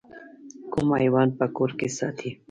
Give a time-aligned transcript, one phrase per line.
[0.71, 2.29] کوم حیوان په کور کې ساتئ؟